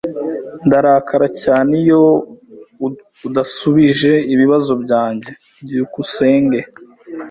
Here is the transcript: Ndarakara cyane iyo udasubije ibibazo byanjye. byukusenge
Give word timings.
Ndarakara 0.65 1.27
cyane 1.41 1.71
iyo 1.83 2.03
udasubije 3.27 4.13
ibibazo 4.33 4.71
byanjye. 4.83 5.31
byukusenge 5.63 6.59